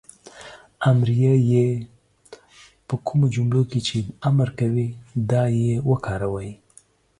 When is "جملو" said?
3.35-3.61